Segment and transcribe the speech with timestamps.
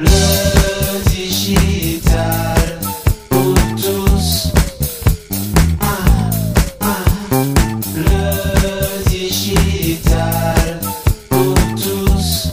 [0.00, 2.78] Le digital
[3.28, 4.48] pour tous.
[5.78, 6.30] Ah,
[6.80, 7.04] ah.
[7.94, 10.80] Le digital
[11.28, 12.50] pour tous.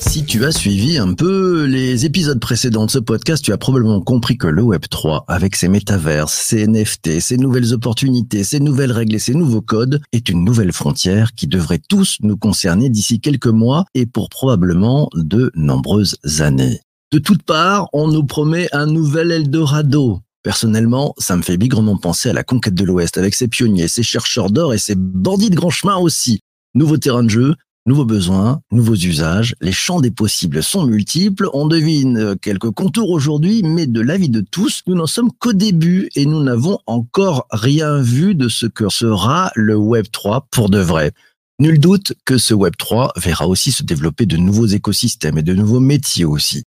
[0.00, 4.02] Si tu as suivi un peu les épisodes précédents de ce podcast, tu as probablement
[4.02, 8.92] compris que le Web 3, avec ses métaverses, ses NFT, ses nouvelles opportunités, ses nouvelles
[8.92, 13.20] règles et ses nouveaux codes, est une nouvelle frontière qui devrait tous nous concerner d'ici
[13.20, 16.80] quelques mois et pour probablement de nombreuses années.
[17.12, 20.20] De toutes parts, on nous promet un nouvel Eldorado.
[20.44, 24.04] Personnellement, ça me fait bigrement penser à la conquête de l'Ouest avec ses pionniers, ses
[24.04, 26.38] chercheurs d'or et ses bandits de grand chemin aussi.
[26.76, 31.66] Nouveau terrain de jeu, nouveaux besoins, nouveaux usages, les champs des possibles sont multiples, on
[31.66, 36.10] devine euh, quelques contours aujourd'hui, mais de l'avis de tous, nous n'en sommes qu'au début
[36.14, 40.78] et nous n'avons encore rien vu de ce que sera le Web 3 pour de
[40.78, 41.10] vrai.
[41.58, 45.54] Nul doute que ce Web 3 verra aussi se développer de nouveaux écosystèmes et de
[45.54, 46.62] nouveaux métiers aussi.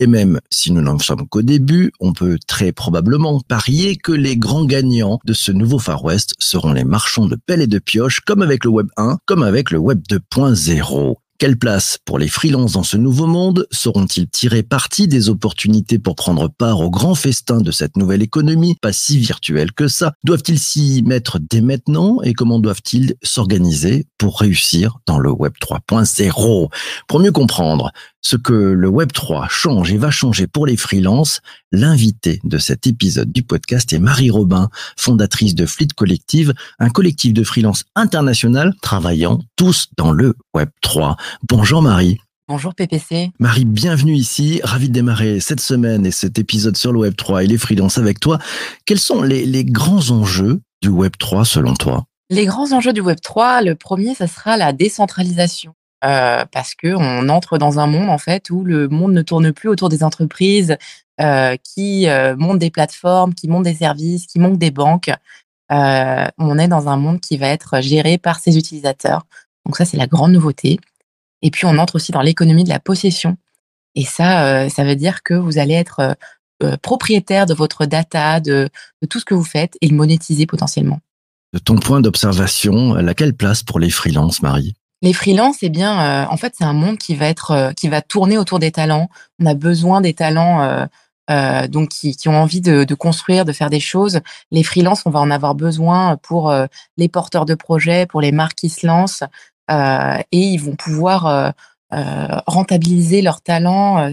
[0.00, 4.36] Et même si nous n'en sommes qu'au début, on peut très probablement parier que les
[4.36, 8.20] grands gagnants de ce nouveau Far West seront les marchands de pelles et de pioches,
[8.20, 11.16] comme avec le Web 1, comme avec le Web 2.0.
[11.38, 16.16] Quelle place pour les freelances dans ce nouveau monde Sauront-ils tirer parti des opportunités pour
[16.16, 20.14] prendre part au grand festin de cette nouvelle économie, pas si virtuelle que ça?
[20.24, 22.20] Doivent-ils s'y mettre dès maintenant?
[22.22, 26.72] Et comment doivent-ils s'organiser pour réussir dans le Web 3.0
[27.06, 31.40] Pour mieux comprendre ce que le Web 3 change et va changer pour les freelances,
[31.72, 37.32] l'invité de cet épisode du podcast est Marie Robin, fondatrice de Fleet Collective, un collectif
[37.32, 41.16] de freelance international travaillant tous dans le Web 3.
[41.48, 42.18] Bonjour Marie.
[42.48, 43.30] Bonjour PPC.
[43.38, 44.60] Marie, bienvenue ici.
[44.64, 47.98] Ravi de démarrer cette semaine et cet épisode sur le Web 3 et les freelances
[47.98, 48.38] avec toi.
[48.86, 52.04] Quels sont les, les grands enjeux du Web 3 selon toi?
[52.30, 55.74] Les grands enjeux du Web 3, le premier, ça sera la décentralisation.
[56.04, 59.52] Euh, parce que on entre dans un monde en fait où le monde ne tourne
[59.52, 60.76] plus autour des entreprises
[61.20, 65.10] euh, qui euh, montent des plateformes, qui montent des services, qui montent des banques.
[65.70, 69.26] On est dans un monde qui va être géré par ses utilisateurs.
[69.66, 70.78] Donc ça, c'est la grande nouveauté.
[71.42, 73.36] Et puis on entre aussi dans l'économie de la possession.
[73.94, 76.16] Et ça, ça veut dire que vous allez être
[76.80, 78.70] propriétaire de votre data, de,
[79.02, 81.00] de tout ce que vous faites et le monétiser potentiellement.
[81.52, 84.74] De ton point d'observation, laquelle place pour les freelances, Marie?
[85.02, 87.88] Les freelances, eh bien, euh, en fait, c'est un monde qui va être, euh, qui
[87.88, 89.08] va tourner autour des talents.
[89.40, 90.86] On a besoin des talents, euh,
[91.30, 94.20] euh, donc qui, qui ont envie de, de construire, de faire des choses.
[94.50, 96.66] Les freelances, on va en avoir besoin pour euh,
[96.96, 99.22] les porteurs de projets, pour les marques qui se lancent,
[99.70, 101.52] euh, et ils vont pouvoir
[102.46, 104.12] rentabiliser leurs talents,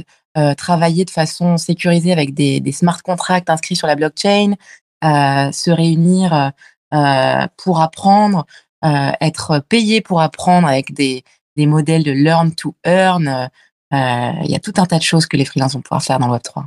[0.58, 4.54] travailler de façon sécurisée avec des, des smart contracts inscrits sur la blockchain,
[5.04, 6.52] se réunir
[6.94, 8.46] euh, pour apprendre,
[8.84, 11.24] être payé pour apprendre avec des,
[11.56, 13.50] des modèles de learn to earn.
[13.94, 16.20] Euh, Il y a tout un tas de choses que les freelances vont pouvoir faire
[16.20, 16.66] dans le Web 3.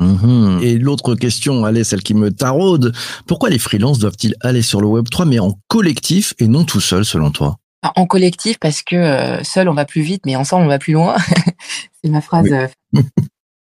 [0.00, 0.60] Mhm.
[0.62, 2.94] Et l'autre question, allez, celle qui me taraude,
[3.26, 6.80] pourquoi les freelances doivent-ils aller sur le Web 3 mais en collectif et non tout
[6.80, 7.56] seul selon toi?
[7.96, 10.92] En collectif, parce que euh, seul on va plus vite, mais ensemble on va plus
[10.92, 11.16] loin.
[12.02, 12.46] C'est ma phrase.
[12.50, 12.52] Oui.
[12.52, 12.68] euh,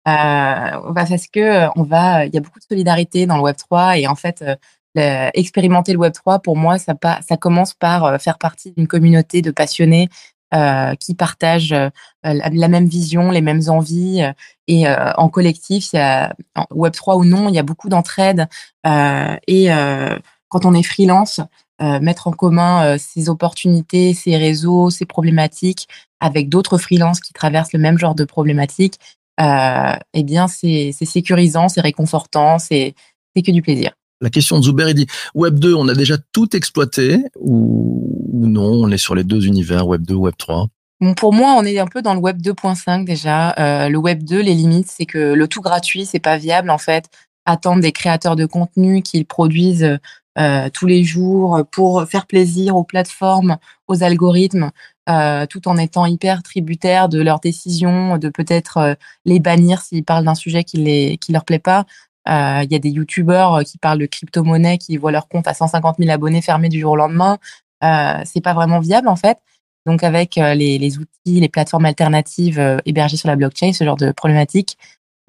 [0.08, 3.42] euh, bah, parce que euh, on va, il y a beaucoup de solidarité dans le
[3.42, 4.56] Web 3 et en fait, euh,
[4.96, 6.94] le- expérimenter le Web 3 pour moi, ça,
[7.26, 10.08] ça commence par euh, faire partie d'une communauté de passionnés
[10.54, 11.90] euh, qui partagent euh,
[12.24, 14.32] la, même vision, les mêmes envies euh,
[14.68, 17.62] et euh, en collectif, il y a en Web 3 ou non, il y a
[17.62, 18.48] beaucoup d'entraide
[18.86, 20.16] euh, et euh,
[20.48, 21.40] quand on est freelance,
[21.82, 25.88] euh, mettre en commun euh, ses opportunités, ses réseaux, ses problématiques
[26.20, 28.98] avec d'autres freelances qui traversent le même genre de problématiques,
[29.40, 32.94] euh, eh bien, c'est sécurisant, c'est réconfortant, c'est
[33.34, 33.92] que du plaisir.
[34.20, 38.72] La question de Zuber, il dit Web 2, on a déjà tout exploité ou, non,
[38.72, 40.68] on est sur les deux univers, Web 2, Web 3
[41.00, 43.54] Bon, pour moi, on est un peu dans le web 2.5 déjà.
[43.58, 46.78] Euh, le web 2, les limites, c'est que le tout gratuit, c'est pas viable en
[46.78, 47.10] fait.
[47.44, 49.98] Attendre des créateurs de contenu qu'ils produisent
[50.38, 54.70] euh, tous les jours pour faire plaisir aux plateformes, aux algorithmes,
[55.10, 58.96] euh, tout en étant hyper tributaires de leurs décisions, de peut-être
[59.26, 61.84] les bannir s'ils parlent d'un sujet qui les qui leur plaît pas.
[62.28, 65.54] Euh, Il y a des youtubeurs qui parlent de crypto-monnaie, qui voient leur compte à
[65.54, 67.38] 150 000 abonnés fermés du jour au lendemain.
[67.84, 69.38] Euh, c'est pas vraiment viable en fait.
[69.86, 73.96] Donc avec euh, les, outils, les plateformes alternatives euh, hébergées sur la blockchain, ce genre
[73.96, 74.76] de problématiques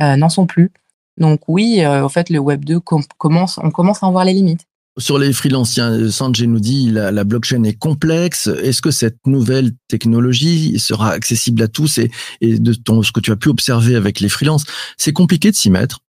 [0.02, 0.72] euh, n'en sont plus.
[1.20, 4.26] Donc oui, euh, en fait, le Web 2 com- commence, on commence à en voir
[4.26, 4.66] les limites.
[5.00, 8.48] Sur les freelanciens, Sanjay nous dit la, la blockchain est complexe.
[8.48, 12.10] Est-ce que cette nouvelle technologie sera accessible à tous et,
[12.42, 14.66] et de ton, ce que tu as pu observer avec les freelances,
[14.98, 16.00] c'est compliqué de s'y mettre?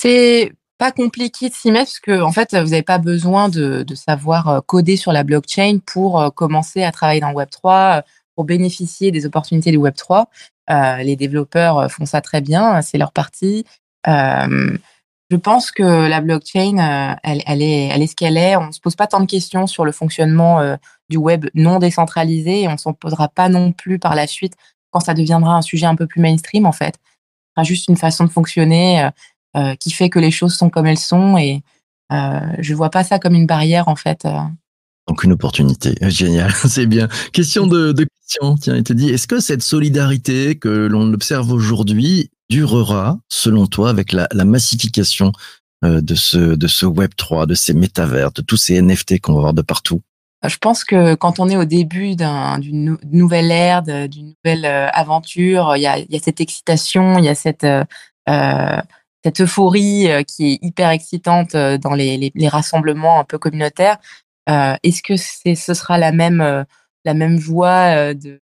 [0.00, 3.84] C'est pas compliqué de s'y mettre parce que en fait, vous n'avez pas besoin de,
[3.96, 8.02] savoir euh, coder sur la blockchain pour euh, commencer à travailler dans Web 3, euh,
[8.36, 10.28] pour bénéficier des opportunités du Web 3.
[11.00, 13.64] les développeurs font ça très bien, c'est leur partie.
[14.06, 18.54] je pense que la blockchain, elle, est, ce qu'elle est.
[18.54, 20.76] On ne se pose pas tant de questions sur le fonctionnement
[21.08, 24.54] du web non décentralisé et on s'en posera pas non plus par la suite
[24.92, 26.94] quand ça deviendra un sujet un peu plus mainstream en fait.
[26.94, 29.10] Ce sera juste une façon de fonctionner
[29.80, 31.62] qui fait que les choses sont comme elles sont et
[32.12, 34.26] euh, je vois pas ça comme une barrière en fait.
[35.08, 37.08] Donc une opportunité, génial, c'est bien.
[37.32, 41.50] Question de, de question, tiens, il te dit, est-ce que cette solidarité que l'on observe
[41.50, 45.32] aujourd'hui durera, selon toi, avec la, la massification
[45.84, 49.34] euh, de ce de ce Web 3, de ces métavers, de tous ces NFT qu'on
[49.34, 50.02] va voir de partout?
[50.46, 55.74] Je pense que quand on est au début d'une nouvelle ère, d'une nouvelle euh, aventure,
[55.76, 58.80] il y a, y a cette excitation, il y a cette euh,
[59.24, 63.98] cette euphorie euh, qui est hyper excitante euh, dans les, rassemblements un peu communautaires.
[64.48, 68.40] Euh, Est-ce que ce sera la même joie de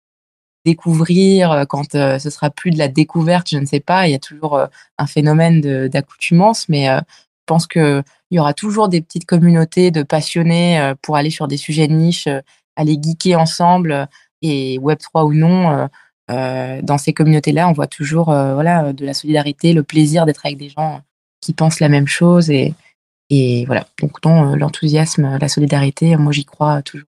[0.64, 4.06] découvrir quand ce sera plus de la découverte Je ne sais pas.
[4.06, 4.61] Il y a toujours
[4.99, 7.02] un phénomène d'accoutumance, mais je
[7.46, 11.56] pense que il y aura toujours des petites communautés de passionnés pour aller sur des
[11.56, 12.28] sujets de niche,
[12.76, 14.08] aller geeker ensemble
[14.43, 15.88] et Web 3 ou non
[16.31, 20.44] euh, dans ces communautés-là, on voit toujours euh, voilà de la solidarité, le plaisir d'être
[20.44, 21.02] avec des gens
[21.40, 22.75] qui pensent la même chose et,
[23.31, 23.87] et voilà.
[24.00, 27.06] Donc dans euh, l'enthousiasme, la solidarité, moi j'y crois toujours.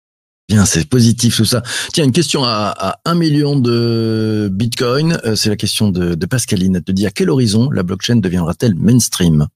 [0.48, 1.62] Bien, c'est positif tout ça.
[1.92, 5.18] Tiens, une question à, à 1 million de bitcoin.
[5.36, 6.76] c'est la question de, de Pascaline.
[6.76, 9.46] Elle te dit à quel horizon la blockchain deviendra-t-elle mainstream?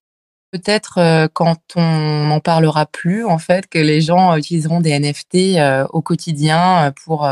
[0.50, 5.60] Peut-être quand on n'en parlera plus, en fait, que les gens utiliseront des NFT
[5.90, 7.28] au quotidien pour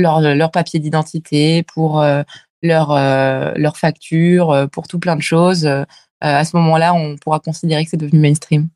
[0.00, 2.22] leur, leur papier d'identité, pour euh,
[2.62, 5.68] leur, euh, leur facture, euh, pour tout plein de choses.
[6.20, 8.68] à ce moment-là, on pourra considérer que c'est devenu mainstream.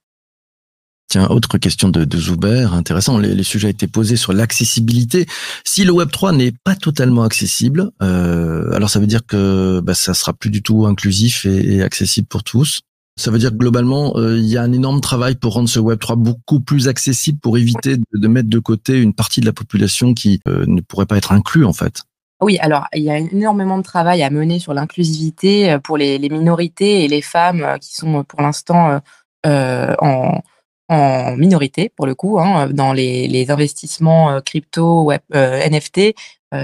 [1.09, 3.19] Tiens, autre question de, de Zuber, intéressant.
[3.19, 5.27] Les, les, sujets étaient posés sur l'accessibilité.
[5.63, 10.15] Si le Web 3 n'est pas totalement accessible, alors ça veut dire que bah, ça
[10.15, 12.81] sera plus du tout inclusif et accessible pour tous.
[13.17, 15.79] Ça veut dire que globalement, euh, il y a un énorme travail pour rendre ce
[15.79, 20.15] Web3 beaucoup plus accessible, pour éviter de, mettre de côté une partie de la population
[20.15, 22.03] qui euh, ne pourrait pas être inclue en fait.
[22.43, 26.19] Oui, alors il y a énormément de travail à mener sur l'inclusivité euh, pour les,
[26.19, 29.01] minorités et les femmes qui sont pour l'instant
[29.45, 30.41] en,
[31.37, 36.15] minorité, pour le coup, hein, dans les, investissements crypto, web, NFT.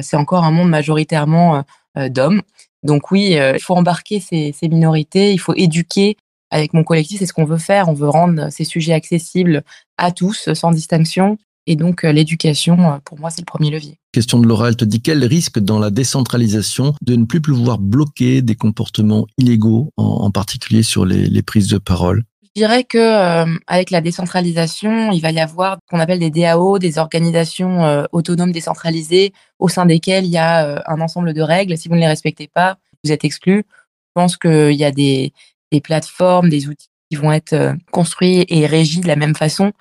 [0.02, 1.64] C'est encore un monde majoritairement
[1.96, 2.42] d'hommes.
[2.82, 6.16] Donc oui, il faut embarquer ces minorités, il faut éduquer
[6.50, 7.88] avec mon collectif, c'est ce qu'on veut faire.
[7.88, 9.62] On veut rendre ces sujets accessibles
[9.98, 11.38] à tous, sans distinction.
[11.66, 13.98] Et donc, euh, l'éducation, euh, pour moi, c'est le premier levier.
[14.12, 17.78] Question de Laura, elle te dit quel risque dans la décentralisation de ne plus pouvoir
[17.78, 22.24] bloquer des comportements illégaux, en, particulier sur les, les, prises de parole?
[22.56, 26.30] Je dirais que euh, avec la décentralisation, il va y avoir ce qu'on appelle des
[26.30, 31.32] DAO, des organisations euh, autonomes décentralisées, au sein desquelles il y a euh, un ensemble
[31.32, 31.78] de règles.
[31.78, 33.58] Si vous ne les respectez pas, vous êtes exclu.
[33.58, 35.32] Je pense qu'il y a des,
[35.70, 39.72] des plateformes, des outils qui vont être euh, construits et régis de la même façon,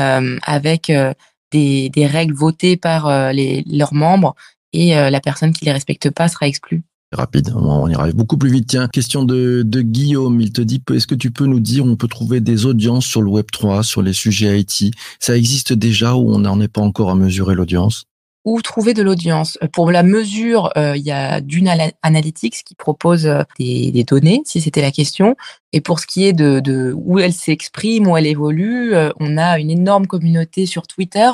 [0.00, 1.14] euh, avec euh,
[1.50, 4.34] des, règles votées par les, leurs membres,
[4.74, 6.82] et la personne qui les respecte pas sera exclue.
[7.12, 8.66] Rapide, on arrive beaucoup plus vite.
[8.66, 11.96] Tiens, question de, de Guillaume, il te dit, est-ce que tu peux nous dire on
[11.96, 16.14] peut trouver des audiences sur le Web 3, sur les sujets IT Ça existe déjà
[16.14, 18.04] ou on n'en est pas encore à mesurer l'audience?
[18.46, 19.58] Ou trouver de l'audience.
[19.62, 21.68] Euh, pour la mesure, euh, il y a Dune
[22.02, 25.36] Analytics qui propose euh, des, données, si c'était la question.
[25.72, 29.70] Et pour ce qui est de, où elle s'exprime, où elle évolue, on a une
[29.70, 31.28] énorme communauté sur Twitter.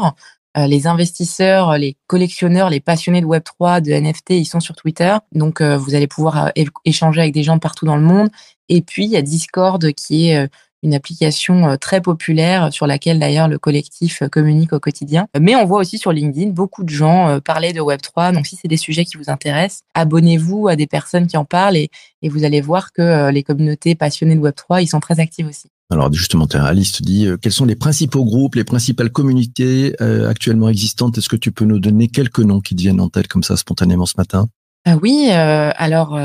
[0.57, 5.15] Les investisseurs, les collectionneurs, les passionnés de Web3, de NFT, ils sont sur Twitter.
[5.33, 6.51] Donc, vous allez pouvoir
[6.85, 8.31] échanger avec des gens partout dans le monde.
[8.69, 10.49] Et puis, il y a Discord qui est
[10.83, 15.27] une application euh, très populaire sur laquelle d'ailleurs le collectif euh, communique au quotidien.
[15.41, 18.35] Mais on voit aussi sur LinkedIn beaucoup de gens euh, parler de Web3.
[18.35, 21.77] Donc si c'est des sujets qui vous intéressent, abonnez-vous à des personnes qui en parlent
[21.77, 21.91] et,
[22.23, 25.69] et vous allez voir que les communautés passionnées de Web3, ils sont très actifs aussi.
[25.91, 31.19] Alors justement, Alice te dit, quels sont les principaux groupes, les principales communautés actuellement existantes?
[31.19, 33.57] Est-ce que tu peux nous donner quelques noms qui te viennent en tête comme ça
[33.57, 34.49] spontanément ce matin?
[34.85, 36.17] Ah Oui, alors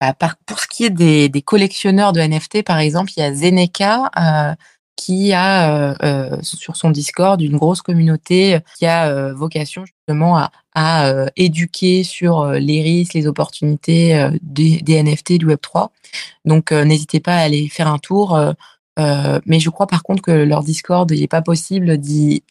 [0.00, 0.14] bah,
[0.46, 4.54] pour ce qui est des, collectionneurs de NFT, par exemple, il y a Zeneca euh,
[4.96, 10.50] qui a euh, euh, sur son Discord une grosse communauté qui a vocation justement à,
[11.36, 15.90] éduquer sur les risques, les opportunités des, NFT du Web 3.
[16.44, 18.38] Donc n'hésitez pas à aller faire un tour.
[18.96, 22.44] mais je crois par contre que leur Discord, il n'est pas possible d'y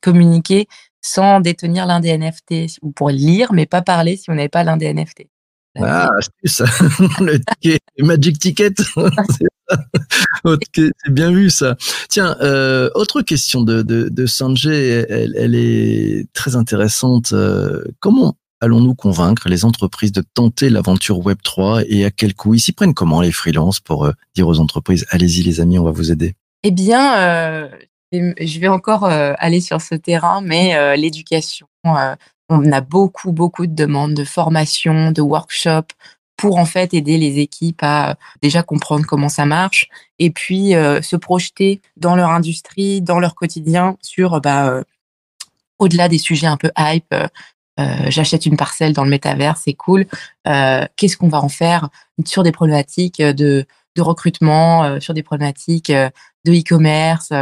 [0.00, 0.66] communiquer
[1.02, 2.80] sans détenir l'un des NFT.
[2.80, 5.26] Vous pourrez lire, mais pas parler si vous n'avez pas l'un des NFT.
[5.80, 6.60] Ah, astuce,
[7.20, 8.74] le ticket, Magic Ticket.
[10.74, 11.76] c'est bien vu ça.
[12.08, 17.32] Tiens, euh, autre question de, de, de Sanjay, elle, elle, est très intéressante.
[17.32, 22.54] Euh, comment allons-nous convaincre les entreprises de tenter l'aventure Web3 et à quel coût?
[22.54, 25.84] Ils s'y prennent comment les freelances pour euh, dire aux entreprises allez-y les amis, on
[25.84, 26.34] va vous aider?
[26.64, 27.68] Eh bien, euh,
[28.12, 32.14] je vais encore euh, aller sur ce terrain, mais euh, l'éducation, euh,
[32.52, 35.94] on a beaucoup, beaucoup de demandes de formation, de workshops
[36.36, 40.74] pour en fait aider les équipes à euh, déjà comprendre comment ça marche et puis
[40.74, 44.82] euh, se projeter dans leur industrie, dans leur quotidien sur bah, euh,
[45.78, 47.14] au-delà des sujets un peu hype.
[48.06, 50.06] J'achète une parcelle dans le métavers, c'est cool.
[50.44, 51.88] Qu'est-ce qu'on va en faire
[52.24, 53.66] sur des problématiques de,
[53.98, 57.32] recrutement, sur des problématiques de e-commerce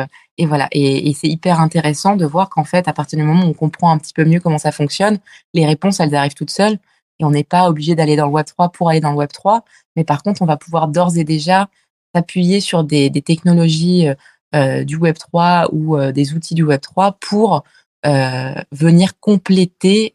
[0.40, 0.68] et voilà.
[0.72, 3.92] Et, c'est hyper intéressant de voir qu'en fait, à partir du moment où on comprend
[3.92, 5.18] un petit peu mieux comment ça fonctionne,
[5.52, 6.78] les réponses elles arrivent toutes seules
[7.18, 9.30] et on n'est pas obligé d'aller dans le Web 3 pour aller dans le Web
[9.30, 9.66] 3.
[9.96, 11.68] Mais par contre, on va pouvoir d'ores et déjà
[12.14, 14.14] s'appuyer sur des, technologies euh,
[14.54, 17.62] euh, du Web 3 ou euh, des outils du Web 3 pour
[18.02, 20.14] venir compléter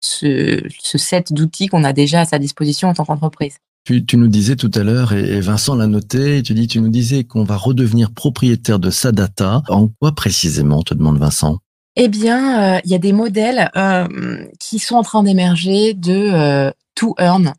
[0.00, 3.58] ce set d'outils qu'on a déjà à sa disposition en tant qu'entreprise.
[3.84, 6.88] Tu, tu nous disais tout à l'heure, et, Vincent l'a noté, tu dis, tu nous
[6.88, 9.62] disais qu'on va redevenir propriétaire de sa data.
[9.68, 11.58] En quoi précisément, te demande Vincent?
[11.96, 16.12] Eh bien, euh, il y a des modèles euh, qui sont en train d'émerger de
[16.12, 17.52] euh, to earn,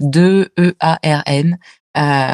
[0.00, 1.58] de E-A-R-N.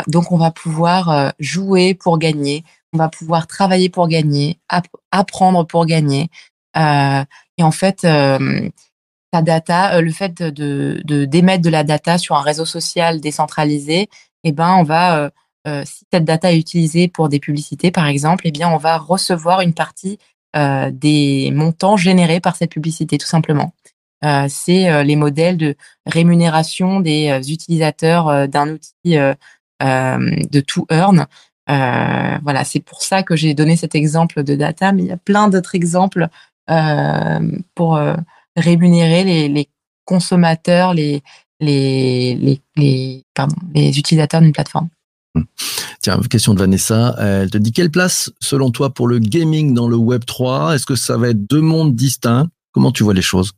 [0.09, 5.67] Donc, on va pouvoir jouer pour gagner, on va pouvoir travailler pour gagner, app- apprendre
[5.67, 6.29] pour gagner.
[6.77, 8.07] Et en fait,
[9.31, 13.21] ta data, euh, le fait de, de, d'émettre de la data sur un réseau social
[13.21, 14.09] décentralisé,
[14.45, 15.31] eh ben, on va, euh,
[15.67, 18.99] euh, si cette data est utilisée pour des publicités, par exemple, eh bien, on va
[18.99, 20.19] recevoir une partie
[20.57, 23.73] euh, des montants générés par cette publicité, tout simplement.
[24.25, 29.17] Euh, c'est euh, les modèles de rémunération des utilisateurs d'un outil
[29.81, 31.27] de to earn.
[31.69, 35.17] Voilà, c'est pour ça que j'ai donné cet exemple de data, mais il y a
[35.17, 36.29] plein d'autres exemples
[37.75, 38.01] pour
[38.61, 39.69] rémunérer les, les
[40.05, 41.23] consommateurs, les,
[41.61, 44.89] les, les, les, pardon, les utilisateurs d'une plateforme.
[46.03, 47.15] Tiens, question de Vanessa.
[47.19, 50.87] Elle te dit quelle place, selon toi, pour le gaming dans le Web 3 Est-ce
[50.87, 52.49] que ça va être deux mondes distincts?
[52.73, 53.53] Comment tu vois les choses?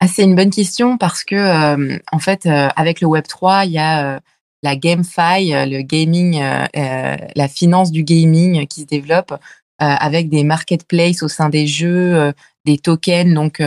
[0.00, 3.64] Ah, c'est une bonne question parce que euh, en fait, euh, avec le Web 3,
[3.64, 4.20] il y a euh,
[4.62, 9.32] la GameFi, le gaming, la finance du gaming qui se développe
[9.78, 12.32] avec des marketplaces au sein des jeux,
[12.64, 13.32] des tokens.
[13.34, 13.62] Donc,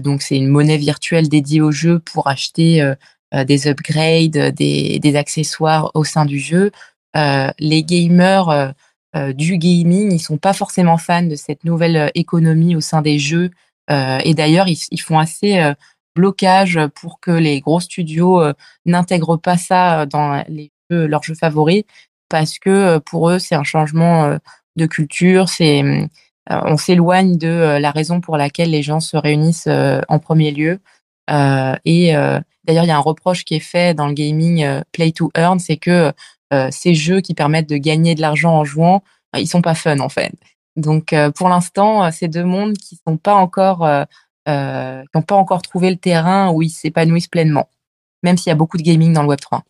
[0.00, 2.94] donc c'est une monnaie virtuelle dédiée au jeu pour acheter euh,
[3.32, 6.72] euh, des upgrades, euh, des, accessoires au sein du jeu.
[7.16, 8.70] Euh, les gamers euh,
[9.16, 13.02] euh, du gaming, ils sont pas forcément fans de cette nouvelle euh, économie au sein
[13.02, 13.50] des jeux.
[13.90, 15.74] Euh, et d'ailleurs, ils, font assez euh,
[16.16, 18.52] blocage pour que les gros studios euh,
[18.84, 20.44] n'intègrent pas ça euh, dans
[20.90, 21.84] leurs jeux favoris,
[22.28, 24.38] parce que euh, pour eux, c'est un changement euh,
[24.76, 25.48] de culture.
[25.48, 26.06] C'est euh,
[26.48, 30.50] on s'éloigne de euh, la raison pour laquelle les gens se réunissent euh, en premier
[30.50, 30.80] lieu.
[31.30, 34.64] Euh, et euh, d'ailleurs, il y a un reproche qui est fait dans le gaming
[34.64, 36.12] euh, play to earn, c'est que
[36.52, 39.02] euh, ces jeux qui permettent de gagner de l'argent en jouant,
[39.36, 40.32] euh, ils sont pas fun en fait.
[40.76, 44.04] Donc euh, pour l'instant, euh, c'est deux mondes qui sont pas encore euh,
[44.48, 47.68] euh, qui n'ont pas encore trouvé le terrain où ils s'épanouissent pleinement,
[48.22, 49.62] même s'il y a beaucoup de gaming dans le Web 3.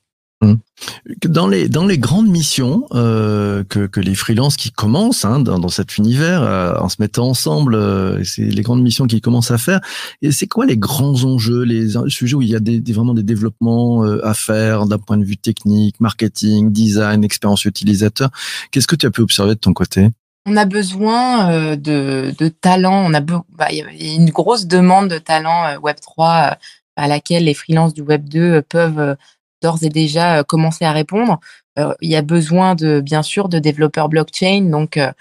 [1.27, 5.59] Dans les dans les grandes missions euh, que que les freelances qui commencent hein, dans,
[5.59, 9.51] dans cet univers euh, en se mettant ensemble, euh, c'est les grandes missions qu'ils commencent
[9.51, 9.81] à faire.
[10.23, 13.23] Et c'est quoi les grands enjeux, les sujets où il y a des, vraiment des
[13.23, 18.31] développements euh, à faire d'un point de vue technique, marketing, design, expérience utilisateur?
[18.71, 20.09] Qu'est-ce que tu as pu observer de ton côté?
[20.47, 23.05] On a besoin euh, de, de talents.
[23.07, 26.55] On a bah, y a- une grosse demande de talents euh, Web 3 euh,
[26.97, 29.17] à laquelle les freelances du Web 2 euh, peuvent
[29.63, 31.41] d'ores et déjà euh, commencer à répondre.
[31.79, 34.63] Euh, il y a besoin de bien sûr de développeurs blockchain.
[34.71, 35.13] Donc euh,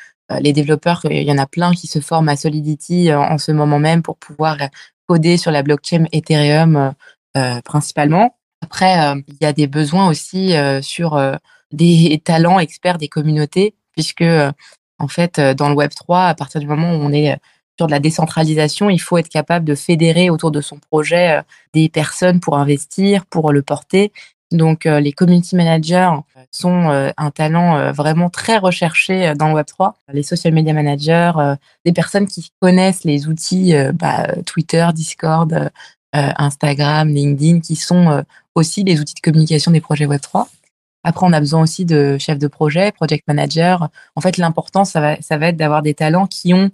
[0.42, 3.80] les développeurs, il y en a plein qui se forment à Solidity en ce moment
[3.80, 4.58] même pour pouvoir
[5.08, 6.94] coder sur la blockchain Ethereum
[7.66, 8.36] principalement.
[8.62, 10.54] Après, il y a des besoins aussi
[10.84, 11.20] sur
[11.72, 14.24] des talents experts des communautés, puisque
[15.00, 17.36] en fait, dans le Web 3, à partir du moment où on est
[17.80, 21.42] sur de la décentralisation, il faut être capable de fédérer autour de son projet euh,
[21.74, 24.12] des personnes pour investir, pour le porter.
[24.52, 26.12] Donc, euh, les community managers
[26.52, 29.96] sont euh, un talent vraiment très recherché dans le Web 3.
[30.12, 31.32] Les social media managers,
[31.86, 35.72] des personnes qui connaissent les outils bah, Twitter, Discord,
[36.12, 40.50] Instagram, LinkedIn, qui sont aussi les outils de communication des projets Web 3.
[41.06, 43.88] Après, on a besoin aussi de chefs de projet, project manager.
[44.16, 46.72] En fait, l'important, ça va, ça va être d'avoir des talents qui ont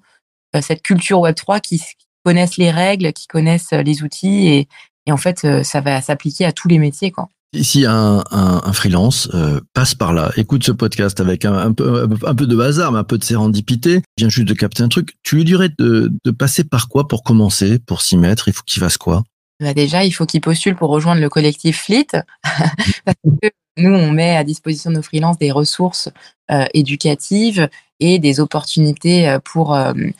[0.61, 1.81] cette culture Web3, qui,
[2.25, 4.67] connaissent les règles, qui connaissent euh, les outils, et,
[5.05, 7.11] et en fait, euh, ça va s'appliquer à tous les métiers.
[7.11, 7.29] Quoi.
[7.61, 11.71] Si un, un, un freelance euh, passe par là, écoute ce podcast avec un, un
[11.71, 14.89] peu, un peu de hasard, mais un peu de sérendipité, vient juste de capter un
[14.89, 18.47] truc, tu lui dirais de, de passer par quoi pour commencer, pour s'y mettre?
[18.47, 19.23] Il faut qu'il fasse quoi?
[19.61, 22.07] Bah déjà, il faut qu'ils postulent pour rejoindre le collectif Fleet.
[23.05, 26.09] Parce que nous, on met à disposition de nos freelances des ressources
[26.51, 27.69] euh, éducatives
[27.99, 30.11] et des opportunités euh, pour euh, euh,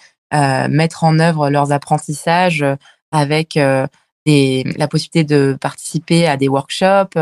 [0.67, 2.75] mettre en œuvre leurs apprentissages euh,
[3.11, 3.87] avec euh,
[4.25, 7.17] la possibilité de participer à des workshops,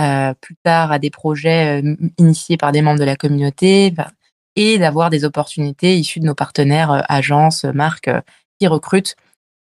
[0.00, 4.10] euh, plus tard à des projets euh, initiés par des membres de la communauté bah,
[4.56, 8.20] et d'avoir des opportunités issues de nos partenaires, euh, agences, marques euh,
[8.58, 9.16] qui recrutent.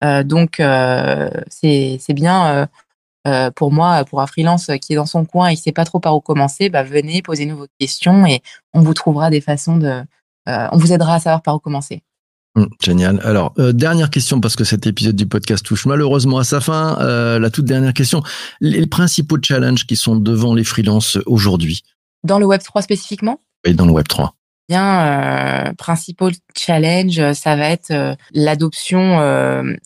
[0.02, 2.66] Euh, donc, euh, c'est bien euh,
[3.26, 5.84] euh, pour moi, pour un freelance qui est dans son coin et qui sait pas
[5.84, 8.42] trop par où commencer, bah, venez, posez-nous vos questions et
[8.74, 10.02] on vous trouvera des façons de,
[10.48, 12.02] euh, on vous aidera à savoir par où commencer.
[12.56, 13.20] Hum, génial.
[13.24, 16.96] Alors, euh, dernière question, parce que cet épisode du podcast touche malheureusement à sa fin.
[17.00, 18.22] Euh, la toute dernière question.
[18.60, 21.82] Les, principaux challenges qui sont devant les freelances aujourd'hui?
[22.22, 24.34] Dans le Web 3 spécifiquement, et dans le Web 3
[24.66, 29.18] bien, euh, principal challenge, euh, ça va être l'adoption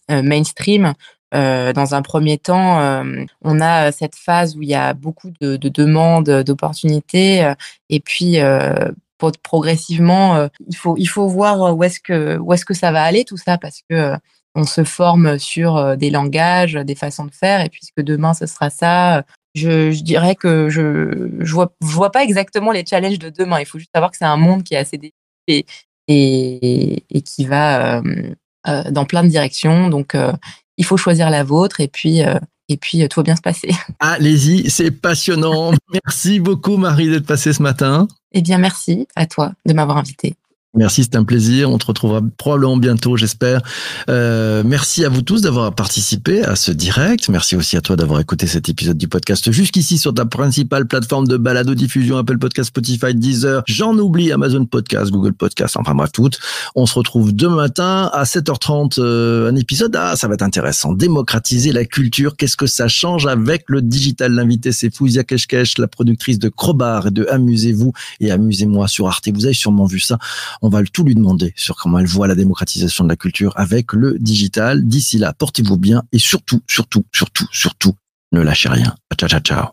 [0.08, 0.94] mainstream.
[1.34, 5.30] Euh, dans un premier temps, euh, on a cette phase où il y a beaucoup
[5.40, 7.54] de, de demandes, d'opportunités, euh,
[7.90, 8.38] et puis
[9.42, 13.02] progressivement, euh, il faut il faut voir où est-ce que où est-ce que ça va
[13.02, 14.16] aller tout ça parce que euh,
[14.54, 18.46] on se forme sur euh, des langages, des façons de faire, et puisque demain ce
[18.46, 23.18] sera ça, je, je dirais que je je vois je vois pas exactement les challenges
[23.18, 23.60] de demain.
[23.60, 25.66] Il faut juste savoir que c'est un monde qui est assez développé
[26.08, 28.32] et, et qui va euh,
[28.66, 29.88] euh, dans plein de directions.
[29.88, 30.32] Donc euh,
[30.76, 33.40] il faut choisir la vôtre et puis euh, et puis euh, tout va bien se
[33.40, 33.70] passer.
[34.00, 35.72] Allez-y, c'est passionnant.
[36.04, 38.08] Merci beaucoup Marie d'être passée ce matin.
[38.32, 40.37] Eh bien merci à toi de m'avoir invité.
[40.74, 41.70] Merci, c'est un plaisir.
[41.70, 43.62] On te retrouvera probablement bientôt, j'espère.
[44.10, 47.30] Euh, merci à vous tous d'avoir participé à ce direct.
[47.30, 51.26] Merci aussi à toi d'avoir écouté cet épisode du podcast jusqu'ici sur ta principale plateforme
[51.26, 53.62] de balado diffusion, Apple Podcast, Spotify, Deezer.
[53.66, 56.38] J'en oublie Amazon Podcast, Google Podcast, enfin bref, toutes.
[56.74, 59.96] On se retrouve demain matin à 7h30, euh, un épisode.
[59.96, 60.92] Ah, ça va être intéressant.
[60.92, 62.36] Démocratiser la culture.
[62.36, 64.32] Qu'est-ce que ça change avec le digital?
[64.32, 69.30] L'invité, c'est Fouzia Keshkesh, la productrice de Crobar et de Amusez-vous et Amusez-moi sur Arte.
[69.32, 70.18] Vous avez sûrement vu ça.
[70.62, 73.92] On va tout lui demander sur comment elle voit la démocratisation de la culture avec
[73.92, 74.86] le digital.
[74.86, 77.94] D'ici là, portez-vous bien et surtout, surtout, surtout, surtout,
[78.32, 78.94] ne lâchez rien.
[79.18, 79.68] Ciao, ciao, ciao.